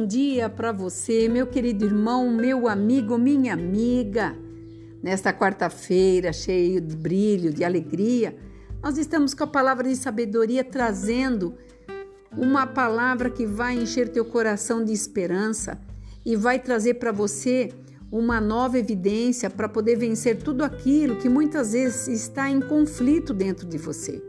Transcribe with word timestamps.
bom 0.00 0.06
dia 0.06 0.48
para 0.48 0.72
você, 0.72 1.28
meu 1.28 1.46
querido 1.46 1.84
irmão, 1.84 2.30
meu 2.30 2.66
amigo, 2.66 3.18
minha 3.18 3.52
amiga. 3.52 4.34
Nesta 5.02 5.30
quarta-feira, 5.30 6.32
cheio 6.32 6.80
de 6.80 6.96
brilho, 6.96 7.52
de 7.52 7.62
alegria, 7.62 8.34
nós 8.82 8.96
estamos 8.96 9.34
com 9.34 9.44
a 9.44 9.46
palavra 9.46 9.86
de 9.86 9.96
sabedoria 9.96 10.64
trazendo 10.64 11.54
uma 12.34 12.66
palavra 12.66 13.28
que 13.28 13.44
vai 13.44 13.74
encher 13.74 14.08
teu 14.08 14.24
coração 14.24 14.82
de 14.82 14.90
esperança 14.90 15.78
e 16.24 16.34
vai 16.34 16.58
trazer 16.58 16.94
para 16.94 17.12
você 17.12 17.68
uma 18.10 18.40
nova 18.40 18.78
evidência 18.78 19.50
para 19.50 19.68
poder 19.68 19.96
vencer 19.96 20.38
tudo 20.38 20.64
aquilo 20.64 21.16
que 21.16 21.28
muitas 21.28 21.72
vezes 21.72 22.08
está 22.08 22.48
em 22.48 22.62
conflito 22.62 23.34
dentro 23.34 23.68
de 23.68 23.76
você. 23.76 24.22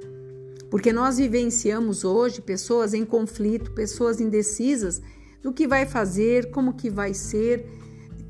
Porque 0.70 0.92
nós 0.92 1.16
vivenciamos 1.16 2.04
hoje 2.04 2.42
pessoas 2.42 2.94
em 2.94 3.06
conflito, 3.06 3.72
pessoas 3.72 4.20
indecisas 4.20 5.02
do 5.42 5.52
que 5.52 5.68
vai 5.68 5.86
fazer, 5.86 6.52
como 6.52 6.74
que 6.74 6.90
vai 6.90 7.14
ser, 7.14 7.66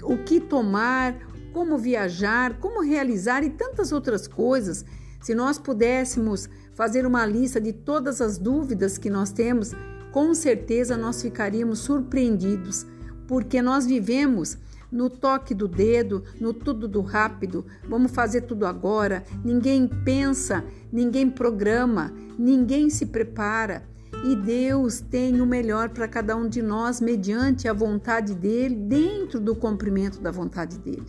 o 0.03 0.17
que 0.17 0.39
tomar, 0.39 1.15
como 1.53 1.77
viajar, 1.77 2.57
como 2.59 2.81
realizar 2.81 3.43
e 3.43 3.49
tantas 3.49 3.91
outras 3.91 4.27
coisas. 4.27 4.85
Se 5.21 5.35
nós 5.35 5.57
pudéssemos 5.59 6.49
fazer 6.73 7.05
uma 7.05 7.25
lista 7.25 7.59
de 7.59 7.73
todas 7.73 8.21
as 8.21 8.37
dúvidas 8.37 8.97
que 8.97 9.09
nós 9.09 9.31
temos, 9.31 9.71
com 10.11 10.33
certeza 10.33 10.97
nós 10.97 11.21
ficaríamos 11.21 11.79
surpreendidos, 11.79 12.85
porque 13.27 13.61
nós 13.61 13.85
vivemos 13.85 14.57
no 14.91 15.09
toque 15.09 15.53
do 15.53 15.67
dedo, 15.67 16.23
no 16.39 16.53
tudo 16.53 16.87
do 16.87 17.01
rápido, 17.01 17.65
vamos 17.87 18.11
fazer 18.11 18.41
tudo 18.41 18.65
agora. 18.65 19.23
Ninguém 19.43 19.87
pensa, 19.87 20.65
ninguém 20.91 21.29
programa, 21.29 22.13
ninguém 22.37 22.89
se 22.89 23.05
prepara. 23.05 23.87
E 24.23 24.35
Deus 24.35 25.01
tem 25.01 25.41
o 25.41 25.45
melhor 25.47 25.89
para 25.89 26.07
cada 26.07 26.35
um 26.35 26.47
de 26.47 26.61
nós 26.61 27.01
mediante 27.01 27.67
a 27.67 27.73
vontade 27.73 28.35
dele, 28.35 28.75
dentro 28.75 29.39
do 29.39 29.55
cumprimento 29.55 30.21
da 30.21 30.29
vontade 30.29 30.77
dele. 30.77 31.05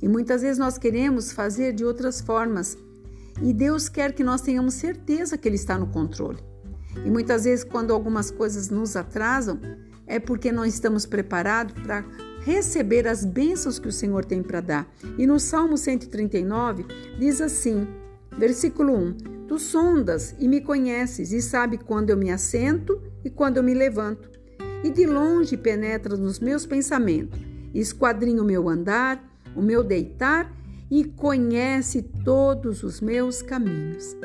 E 0.00 0.08
muitas 0.08 0.40
vezes 0.40 0.58
nós 0.58 0.78
queremos 0.78 1.30
fazer 1.30 1.74
de 1.74 1.84
outras 1.84 2.22
formas. 2.22 2.78
E 3.42 3.52
Deus 3.52 3.88
quer 3.88 4.12
que 4.12 4.24
nós 4.24 4.40
tenhamos 4.40 4.74
certeza 4.74 5.36
que 5.36 5.46
ele 5.46 5.56
está 5.56 5.78
no 5.78 5.88
controle. 5.88 6.38
E 7.04 7.10
muitas 7.10 7.44
vezes 7.44 7.64
quando 7.64 7.92
algumas 7.92 8.30
coisas 8.30 8.70
nos 8.70 8.96
atrasam, 8.96 9.60
é 10.06 10.18
porque 10.18 10.50
não 10.50 10.64
estamos 10.64 11.04
preparados 11.04 11.74
para 11.82 12.04
receber 12.40 13.06
as 13.06 13.24
bênçãos 13.24 13.78
que 13.78 13.88
o 13.88 13.92
Senhor 13.92 14.24
tem 14.24 14.42
para 14.42 14.60
dar. 14.60 14.94
E 15.18 15.26
no 15.26 15.38
Salmo 15.38 15.76
139 15.76 16.86
diz 17.18 17.40
assim: 17.40 17.86
Versículo 18.38 18.94
1: 18.94 19.33
Tu 19.46 19.58
sondas 19.58 20.34
e 20.38 20.48
me 20.48 20.60
conheces, 20.60 21.32
e 21.32 21.40
sabe 21.42 21.78
quando 21.78 22.10
eu 22.10 22.16
me 22.16 22.30
assento 22.30 23.00
e 23.24 23.30
quando 23.30 23.58
eu 23.58 23.62
me 23.62 23.74
levanto. 23.74 24.30
E 24.82 24.90
de 24.90 25.06
longe 25.06 25.56
penetras 25.56 26.18
nos 26.18 26.40
meus 26.40 26.66
pensamentos, 26.66 27.38
esquadrinha 27.74 28.42
o 28.42 28.44
meu 28.44 28.68
andar, 28.68 29.22
o 29.54 29.62
meu 29.62 29.82
deitar 29.82 30.52
e 30.90 31.04
conhece 31.04 32.02
todos 32.24 32.82
os 32.82 33.00
meus 33.00 33.42
caminhos. 33.42 34.16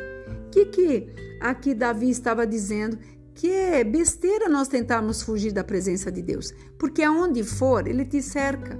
O 0.48 0.50
que, 0.52 0.66
que 0.66 1.10
aqui 1.40 1.74
Davi 1.74 2.10
estava 2.10 2.46
dizendo? 2.46 2.98
Que 3.34 3.52
é 3.52 3.84
besteira 3.84 4.50
nós 4.50 4.68
tentarmos 4.68 5.22
fugir 5.22 5.54
da 5.54 5.64
presença 5.64 6.12
de 6.12 6.22
Deus, 6.22 6.54
porque 6.78 7.02
aonde 7.02 7.44
for, 7.44 7.88
Ele 7.88 8.06
te 8.06 8.22
cerca, 8.22 8.78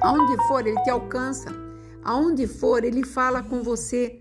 aonde 0.00 0.36
for, 0.48 0.66
Ele 0.66 0.80
te 0.82 0.90
alcança. 0.90 1.62
Aonde 2.04 2.48
for, 2.48 2.84
ele 2.84 3.04
fala 3.04 3.42
com 3.42 3.62
você. 3.62 4.18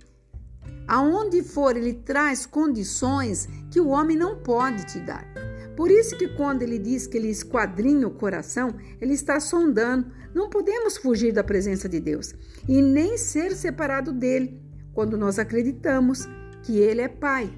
Aonde 0.92 1.42
for, 1.42 1.78
ele 1.78 1.94
traz 1.94 2.46
condições 2.46 3.48
que 3.72 3.80
o 3.80 3.88
homem 3.88 4.18
não 4.18 4.36
pode 4.36 4.86
te 4.88 5.00
dar. 5.00 5.26
Por 5.74 5.90
isso 5.90 6.18
que 6.18 6.28
quando 6.36 6.64
ele 6.64 6.78
diz 6.78 7.08
que 7.08 7.18
ele 7.18 7.30
esquadrinha 7.30 8.06
o 8.06 8.12
coração, 8.12 8.76
ele 9.00 9.14
está 9.14 9.40
sondando. 9.40 10.12
Não 10.36 10.50
podemos 10.50 10.98
fugir 10.98 11.32
da 11.32 11.46
presença 11.46 11.88
de 11.88 12.02
Deus 12.02 12.36
e 12.68 12.82
nem 12.82 13.18
ser 13.18 13.54
separado 13.54 14.12
dele 14.12 14.62
quando 14.94 15.18
nós 15.18 15.40
acreditamos 15.40 16.28
que 16.62 16.80
ele 16.80 17.00
é 17.00 17.08
Pai. 17.08 17.50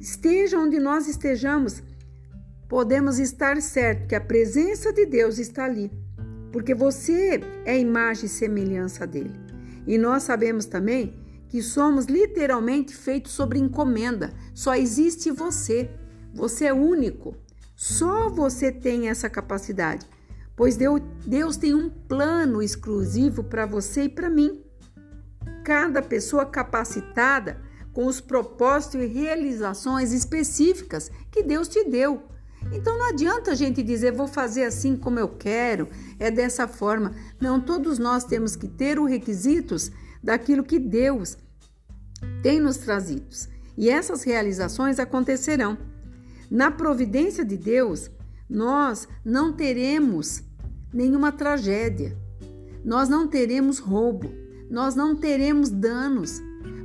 Esteja 0.00 0.58
onde 0.58 0.80
nós 0.80 1.06
estejamos, 1.06 1.80
podemos 2.68 3.20
estar 3.20 3.62
certo 3.62 4.08
que 4.08 4.14
a 4.16 4.20
presença 4.20 4.92
de 4.92 5.06
Deus 5.06 5.38
está 5.38 5.66
ali 5.66 5.88
porque 6.50 6.74
você 6.74 7.40
é 7.64 7.78
imagem 7.78 8.24
e 8.24 8.28
semelhança 8.28 9.06
dele. 9.06 9.38
E 9.86 9.96
nós 9.96 10.24
sabemos 10.24 10.66
também 10.66 11.14
que 11.50 11.60
somos 11.60 12.06
literalmente 12.06 12.94
feitos 12.94 13.32
sobre 13.32 13.58
encomenda. 13.58 14.32
Só 14.54 14.74
existe 14.74 15.32
você. 15.32 15.90
Você 16.32 16.66
é 16.66 16.72
único. 16.72 17.36
Só 17.74 18.30
você 18.30 18.70
tem 18.70 19.08
essa 19.08 19.28
capacidade. 19.28 20.06
Pois 20.54 20.78
Deus 21.26 21.56
tem 21.56 21.74
um 21.74 21.90
plano 21.90 22.62
exclusivo 22.62 23.42
para 23.42 23.66
você 23.66 24.04
e 24.04 24.08
para 24.08 24.30
mim. 24.30 24.62
Cada 25.64 26.00
pessoa 26.00 26.46
capacitada 26.46 27.60
com 27.92 28.06
os 28.06 28.20
propósitos 28.20 29.02
e 29.02 29.06
realizações 29.06 30.12
específicas 30.12 31.10
que 31.32 31.42
Deus 31.42 31.66
te 31.66 31.82
deu. 31.82 32.22
Então 32.72 32.96
não 32.96 33.08
adianta 33.08 33.50
a 33.50 33.54
gente 33.54 33.82
dizer 33.82 34.12
vou 34.12 34.28
fazer 34.28 34.64
assim 34.64 34.96
como 34.96 35.18
eu 35.18 35.28
quero, 35.28 35.88
é 36.18 36.30
dessa 36.30 36.68
forma. 36.68 37.12
Não, 37.40 37.60
todos 37.60 37.98
nós 37.98 38.22
temos 38.22 38.54
que 38.54 38.68
ter 38.68 39.00
os 39.00 39.08
requisitos 39.08 39.90
daquilo 40.22 40.64
que 40.64 40.78
Deus 40.78 41.36
tem 42.42 42.60
nos 42.60 42.76
trazido. 42.76 43.26
E 43.76 43.88
essas 43.88 44.22
realizações 44.22 44.98
acontecerão. 44.98 45.78
Na 46.50 46.70
providência 46.70 47.44
de 47.44 47.56
Deus, 47.56 48.10
nós 48.48 49.08
não 49.24 49.52
teremos 49.52 50.42
nenhuma 50.92 51.32
tragédia. 51.32 52.16
Nós 52.84 53.08
não 53.08 53.28
teremos 53.28 53.78
roubo, 53.78 54.32
nós 54.70 54.94
não 54.94 55.14
teremos 55.14 55.68
danos, 55.68 56.40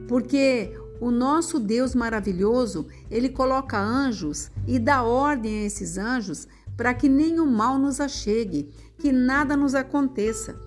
porque 0.07 0.73
o 0.99 1.09
nosso 1.09 1.59
Deus 1.59 1.95
maravilhoso, 1.95 2.87
ele 3.09 3.29
coloca 3.29 3.79
anjos 3.79 4.51
e 4.67 4.77
dá 4.77 5.03
ordem 5.03 5.63
a 5.63 5.65
esses 5.65 5.97
anjos 5.97 6.47
para 6.75 6.93
que 6.93 7.07
nenhum 7.07 7.45
mal 7.45 7.77
nos 7.77 7.99
achegue, 7.99 8.69
que 8.97 9.11
nada 9.11 9.55
nos 9.55 9.73
aconteça. 9.73 10.59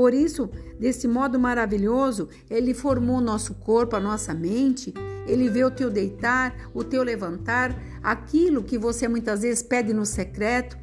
Por 0.00 0.14
isso, 0.14 0.48
desse 0.78 1.06
modo 1.06 1.38
maravilhoso, 1.38 2.30
ele 2.48 2.72
formou 2.72 3.18
o 3.18 3.20
nosso 3.20 3.52
corpo, 3.56 3.94
a 3.94 4.00
nossa 4.00 4.32
mente, 4.32 4.94
ele 5.26 5.50
vê 5.50 5.62
o 5.62 5.70
teu 5.70 5.90
deitar, 5.90 6.70
o 6.72 6.82
teu 6.82 7.02
levantar, 7.02 7.78
aquilo 8.02 8.62
que 8.62 8.78
você 8.78 9.06
muitas 9.06 9.42
vezes 9.42 9.62
pede 9.62 9.92
no 9.92 10.06
secreto. 10.06 10.78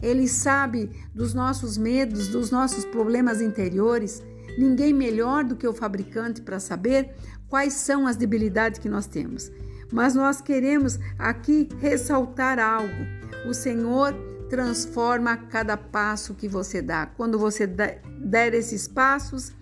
Ele 0.00 0.28
sabe 0.28 0.88
dos 1.12 1.34
nossos 1.34 1.76
medos, 1.76 2.28
dos 2.28 2.52
nossos 2.52 2.84
problemas 2.84 3.40
interiores. 3.40 4.22
Ninguém 4.56 4.92
melhor 4.92 5.42
do 5.42 5.56
que 5.56 5.66
o 5.66 5.74
fabricante 5.74 6.40
para 6.40 6.60
saber 6.60 7.10
quais 7.48 7.72
são 7.72 8.06
as 8.06 8.14
debilidades 8.14 8.78
que 8.78 8.88
nós 8.88 9.08
temos. 9.08 9.50
Mas 9.92 10.14
nós 10.14 10.40
queremos 10.40 10.96
aqui 11.18 11.68
ressaltar 11.80 12.60
algo. 12.60 13.04
O 13.48 13.52
Senhor 13.52 14.14
transforma 14.50 15.36
cada 15.36 15.76
passo 15.76 16.34
que 16.34 16.48
você 16.48 16.82
dá. 16.82 17.06
Quando 17.06 17.38
você 17.38 17.66
der 17.66 18.52
esses 18.52 18.88
passos 18.88 19.52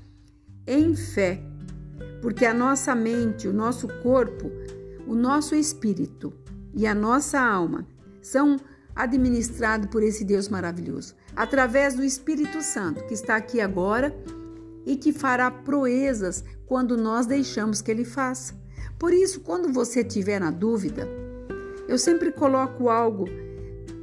em 0.66 0.97
fé, 0.97 1.41
porque 2.22 2.47
a 2.47 2.54
nossa 2.54 2.94
mente, 2.94 3.47
o 3.47 3.53
nosso 3.53 3.87
corpo, 4.03 4.50
o 5.06 5.15
nosso 5.15 5.54
espírito 5.54 6.32
e 6.75 6.87
a 6.87 6.94
nossa 6.94 7.38
alma 7.38 7.87
são 8.22 8.56
administrados 8.97 9.88
por 9.91 10.03
esse 10.03 10.25
Deus 10.25 10.48
maravilhoso, 10.48 11.15
através 11.37 11.94
do 11.94 12.03
Espírito 12.03 12.62
Santo 12.62 13.04
que 13.06 13.15
está 13.15 13.37
aqui 13.37 13.60
agora 13.60 14.16
e 14.84 14.97
que 14.97 15.12
fará 15.12 15.50
proezas 15.50 16.43
quando 16.66 16.97
nós 16.97 17.27
deixamos 17.27 17.80
que 17.80 17.91
ele 17.91 18.04
faça. 18.04 18.54
Por 18.98 19.13
isso, 19.13 19.41
quando 19.41 19.72
você 19.72 20.03
tiver 20.03 20.41
na 20.41 20.51
dúvida, 20.51 21.07
eu 21.86 21.97
sempre 21.98 22.33
coloco 22.33 22.89
algo 22.89 23.27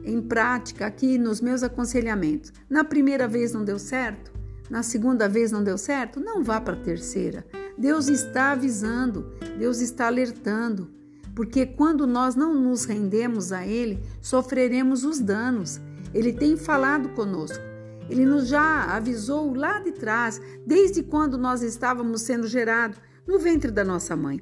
em 0.06 0.22
prática 0.22 0.86
aqui 0.86 1.18
nos 1.18 1.42
meus 1.42 1.64
aconselhamentos. 1.64 2.54
Na 2.70 2.84
primeira 2.84 3.28
vez 3.28 3.54
não 3.54 3.64
deu 3.64 3.80
certo? 3.80 4.32
Na 4.70 4.84
segunda 4.84 5.28
vez 5.28 5.52
não 5.52 5.64
deu 5.64 5.78
certo? 5.78 6.20
Não 6.20 6.44
vá 6.44 6.60
para 6.62 6.76
a 6.76 6.82
terceira. 6.82 7.46
Deus 7.78 8.08
está 8.08 8.52
avisando, 8.52 9.32
Deus 9.58 9.82
está 9.82 10.08
alertando, 10.08 10.90
porque 11.36 11.66
quando 11.66 12.08
nós 12.08 12.36
não 12.36 12.54
nos 12.54 12.86
rendemos 12.86 13.52
a 13.52 13.66
Ele, 13.66 14.02
sofreremos 14.22 15.04
os 15.04 15.20
danos. 15.20 15.82
Ele 16.14 16.32
tem 16.32 16.56
falado 16.56 17.10
conosco. 17.10 17.62
Ele 18.10 18.26
nos 18.26 18.48
já 18.48 18.86
avisou 18.96 19.54
lá 19.54 19.80
de 19.80 19.92
trás, 19.92 20.40
desde 20.66 21.04
quando 21.04 21.38
nós 21.38 21.62
estávamos 21.62 22.22
sendo 22.22 22.48
gerados 22.48 22.98
no 23.28 23.40
ventre 23.40 23.72
da 23.72 23.84
nossa 23.84 24.16
mãe. 24.16 24.42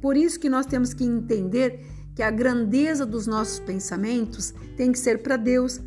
Por 0.00 0.16
isso 0.16 0.38
que 0.38 0.48
nós 0.48 0.66
temos 0.66 0.94
que 0.94 1.04
entender 1.04 1.84
que 2.18 2.22
a 2.24 2.32
grandeza 2.32 3.06
dos 3.06 3.28
nossos 3.28 3.60
pensamentos 3.60 4.52
tem 4.76 4.90
que 4.90 4.98
ser 4.98 5.22
para 5.22 5.36
Deus, 5.36 5.80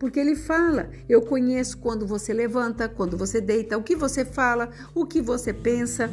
porque 0.00 0.18
ele 0.18 0.34
fala: 0.34 0.90
"Eu 1.08 1.22
conheço 1.22 1.78
quando 1.78 2.04
você 2.04 2.32
levanta, 2.32 2.88
quando 2.88 3.16
você 3.16 3.40
deita, 3.40 3.78
o 3.78 3.84
que 3.84 3.94
você 3.94 4.24
fala, 4.24 4.68
o 4.92 5.06
que 5.06 5.22
você 5.22 5.52
pensa". 5.52 6.10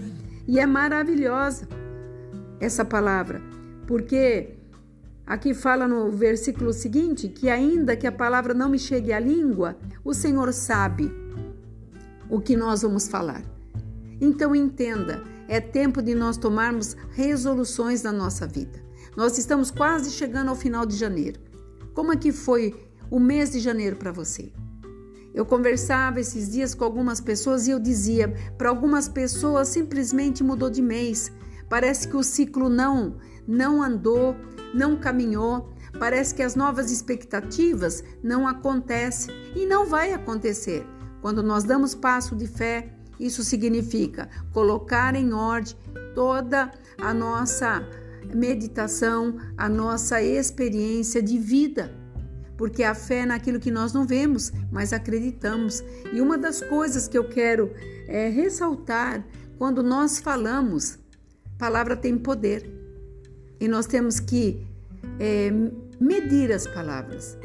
E 0.47 0.59
é 0.59 0.67
maravilhosa 0.67 1.67
essa 2.59 2.85
palavra, 2.85 3.41
porque 3.87 4.59
Aqui 5.25 5.53
fala 5.53 5.87
no 5.87 6.11
versículo 6.11 6.73
seguinte 6.73 7.29
que, 7.29 7.49
ainda 7.49 7.95
que 7.95 8.05
a 8.05 8.11
palavra 8.11 8.53
não 8.53 8.67
me 8.69 8.77
chegue 8.77 9.13
à 9.13 9.19
língua, 9.19 9.77
o 10.03 10.13
Senhor 10.13 10.51
sabe 10.51 11.09
o 12.29 12.41
que 12.41 12.57
nós 12.57 12.81
vamos 12.81 13.07
falar. 13.07 13.41
Então 14.19 14.53
entenda, 14.53 15.23
é 15.47 15.61
tempo 15.61 16.01
de 16.01 16.13
nós 16.13 16.35
tomarmos 16.35 16.97
resoluções 17.13 18.03
na 18.03 18.11
nossa 18.11 18.45
vida. 18.45 18.83
Nós 19.15 19.38
estamos 19.38 19.69
quase 19.69 20.12
chegando 20.12 20.50
ao 20.50 20.56
final 20.56 20.86
de 20.86 20.95
janeiro. 20.95 21.39
Como 21.94 22.12
é 22.12 22.15
que 22.15 22.31
foi 22.31 22.75
o 23.10 23.19
mês 23.19 23.51
de 23.51 23.60
janeiro 23.60 23.95
para 23.95 24.12
você? 24.12 24.51
Eu 25.33 25.45
conversava 25.45 26.19
esses 26.19 26.51
dias 26.51 26.75
com 26.75 26.83
algumas 26.83 27.19
pessoas 27.19 27.68
e 27.68 27.71
eu 27.71 27.80
dizia, 27.80 28.33
para 28.57 28.69
algumas 28.69 29.07
pessoas 29.07 29.68
simplesmente 29.68 30.44
mudou 30.44 30.69
de 30.69 30.81
mês. 30.81 31.31
Parece 31.69 32.07
que 32.07 32.15
o 32.15 32.24
ciclo 32.24 32.69
não 32.69 33.18
não 33.48 33.81
andou, 33.81 34.36
não 34.74 34.95
caminhou. 34.95 35.71
Parece 36.00 36.33
que 36.33 36.42
as 36.42 36.56
novas 36.56 36.92
expectativas 36.92 38.04
não 38.24 38.48
acontecem 38.48 39.33
e 39.56 39.66
não 39.66 39.86
vai 39.86 40.12
acontecer. 40.12 40.86
Quando 41.21 41.44
nós 41.44 41.63
damos 41.63 41.94
passo 41.94 42.36
de 42.36 42.48
fé, 42.48 42.94
isso 43.19 43.44
significa 43.44 44.27
colocar 44.51 45.16
em 45.16 45.33
ordem 45.33 45.75
toda 46.16 46.71
a 47.00 47.13
nossa 47.13 47.88
meditação, 48.35 49.38
a 49.57 49.68
nossa 49.68 50.21
experiência 50.21 51.21
de 51.21 51.38
vida. 51.38 51.94
Porque 52.57 52.83
a 52.83 52.94
fé 52.94 53.19
é 53.19 53.25
naquilo 53.25 53.59
que 53.59 53.71
nós 53.71 53.94
não 53.94 54.06
vemos, 54.06 54.51
mas 54.71 54.94
acreditamos. 54.94 55.83
E 56.13 56.21
uma 56.21 56.38
das 56.38 56.62
coisas 56.62 57.07
que 57.07 57.18
eu 57.18 57.27
quero 57.27 57.71
é, 58.07 58.30
ressaltar 58.30 59.25
quando 59.57 59.81
nós 59.81 60.19
falamos, 60.19 61.00
palavra 61.57 61.95
tem 61.95 62.18
poder. 62.18 62.69
E 63.59 63.68
nós 63.68 63.85
temos 63.85 64.19
que 64.19 64.68
é, 65.19 65.51
medir 66.00 66.51
as 66.51 66.68
palavras. 66.68 67.38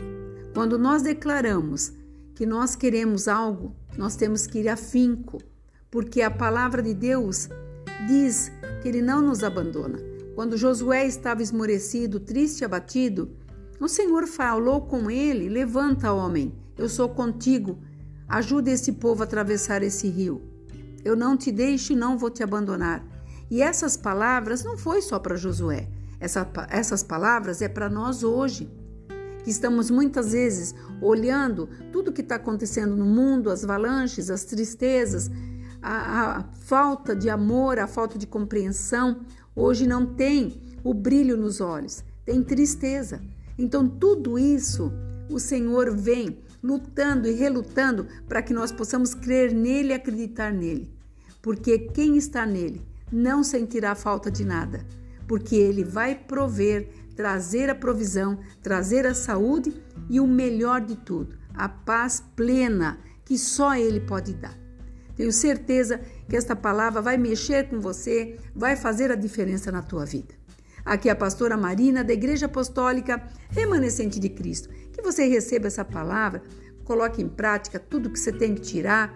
Quando 0.53 0.79
nós 0.79 1.03
declaramos 1.03 1.93
que 2.35 2.45
nós 2.45 2.75
queremos 2.75 3.29
algo, 3.29 3.75
nós 3.97 4.17
temos 4.17 4.47
que 4.47 4.61
ir 4.61 4.69
afinco, 4.69 5.39
porque 5.91 6.23
a 6.23 6.31
palavra 6.31 6.83
de 6.83 6.95
Deus 6.95 7.49
diz 8.07 8.51
que 8.83 8.89
Ele 8.89 9.03
não 9.03 9.23
nos 9.23 9.43
abandona. 9.43 9.99
Quando 10.39 10.57
Josué 10.57 11.05
estava 11.05 11.43
esmorecido, 11.43 12.21
triste 12.21 12.61
e 12.61 12.65
abatido, 12.65 13.29
o 13.81 13.89
Senhor 13.89 14.25
falou 14.29 14.83
com 14.83 15.11
ele: 15.11 15.49
Levanta, 15.49 16.13
homem, 16.13 16.55
eu 16.77 16.89
sou 16.89 17.09
contigo. 17.09 17.77
Ajuda 18.29 18.71
esse 18.71 18.93
povo 18.93 19.21
a 19.21 19.25
atravessar 19.25 19.83
esse 19.83 20.07
rio. 20.07 20.41
Eu 21.05 21.17
não 21.17 21.37
te 21.37 21.51
deixo 21.51 21.93
e 21.93 21.97
não 21.97 22.17
vou 22.17 22.31
te 22.31 22.45
abandonar. 22.45 23.05
E 23.51 23.61
essas 23.61 23.97
palavras 23.97 24.63
não 24.63 24.79
foi 24.79 25.03
só 25.03 25.19
para 25.19 25.35
Josué. 25.35 25.89
Essa, 26.21 26.49
essas 26.71 27.03
palavras 27.03 27.61
é 27.61 27.69
para 27.69 27.91
nós 27.91 28.23
hoje, 28.23 28.71
que 29.43 29.51
estamos 29.51 29.91
muitas 29.91 30.31
vezes 30.31 30.73
olhando 31.03 31.69
tudo 31.91 32.13
que 32.13 32.21
está 32.21 32.37
acontecendo 32.37 32.95
no 32.95 33.07
mundo, 33.07 33.51
as 33.51 33.65
avalanches, 33.65 34.31
as 34.31 34.45
tristezas, 34.45 35.29
a, 35.83 36.39
a 36.39 36.43
falta 36.61 37.15
de 37.15 37.31
amor, 37.31 37.79
a 37.79 37.87
falta 37.87 38.19
de 38.19 38.27
compreensão, 38.27 39.25
Hoje 39.61 39.89
não 39.89 40.07
tem 40.07 40.63
o 40.85 40.95
brilho 40.95 41.37
nos 41.37 41.61
olhos, 41.61 42.05
tem 42.25 42.45
tristeza. 42.45 43.21
Então, 43.59 43.89
tudo 43.89 44.39
isso 44.39 44.93
o 45.29 45.41
Senhor 45.41 45.97
vem 45.97 46.39
lutando 46.63 47.27
e 47.27 47.33
relutando 47.33 48.07
para 48.29 48.41
que 48.41 48.55
nós 48.55 48.71
possamos 48.71 49.15
crer 49.15 49.53
nele 49.53 49.89
e 49.89 49.95
acreditar 49.95 50.53
nele. 50.53 50.95
Porque 51.43 51.77
quem 51.77 52.17
está 52.17 52.47
nele 52.47 52.87
não 53.11 53.43
sentirá 53.43 53.97
falta 53.97 54.31
de 54.31 54.45
nada, 54.45 54.87
porque 55.27 55.57
ele 55.57 55.83
vai 55.83 56.15
prover, 56.15 56.89
trazer 57.17 57.69
a 57.69 57.75
provisão, 57.75 58.39
trazer 58.63 59.09
a 59.09 59.15
saúde 59.15 59.75
e 60.09 60.21
o 60.21 60.27
melhor 60.29 60.83
de 60.83 60.95
tudo, 60.95 61.37
a 61.53 61.69
paz 61.69 62.23
plena 62.37 62.97
que 63.25 63.37
só 63.37 63.75
ele 63.75 63.99
pode 63.99 64.35
dar. 64.35 64.68
Tenho 65.19 65.33
certeza 65.33 66.01
que 66.29 66.37
esta 66.37 66.55
palavra 66.55 67.03
vai 67.03 67.17
mexer 67.17 67.69
com 67.69 67.81
você, 67.81 68.39
vai 68.55 68.77
fazer 68.77 69.11
a 69.11 69.17
diferença 69.17 69.73
na 69.73 69.83
tua 69.83 70.07
vida. 70.07 70.33
Aqui 70.85 71.09
é 71.09 71.13
a 71.13 71.17
pastora 71.17 71.57
Marina, 71.57 72.05
da 72.05 72.13
Igreja 72.13 72.47
Apostólica 72.47 73.21
Remanescente 73.51 74.21
de 74.21 74.29
Cristo. 74.29 74.69
Que 74.93 75.03
você 75.03 75.27
receba 75.27 75.67
essa 75.67 75.85
palavra, 75.85 76.41
coloque 76.85 77.21
em 77.21 77.29
prática 77.29 77.81
tudo 77.81 78.11
que 78.11 78.19
você 78.19 78.31
tem 78.31 78.55
que 78.55 78.61
tirar, 78.61 79.13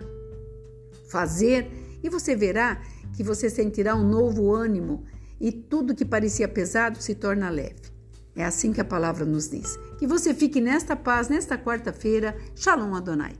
fazer, 1.08 1.70
e 2.02 2.08
você 2.08 2.34
verá 2.34 2.82
que 3.16 3.22
você 3.22 3.48
sentirá 3.48 3.94
um 3.94 4.05
novo 4.05 4.52
ânimo 4.52 5.05
e 5.40 5.52
tudo 5.52 5.94
que 5.94 6.05
parecia 6.05 6.48
pesado 6.48 7.00
se 7.00 7.14
torna 7.14 7.48
leve. 7.48 7.93
É 8.34 8.44
assim 8.44 8.72
que 8.72 8.81
a 8.81 8.84
palavra 8.84 9.25
nos 9.25 9.48
diz. 9.48 9.78
Que 10.00 10.06
você 10.06 10.34
fique 10.34 10.60
nesta 10.60 10.96
paz, 10.96 11.28
nesta 11.28 11.56
quarta-feira. 11.56 12.37
Shalom 12.56 12.96
Adonai. 12.96 13.37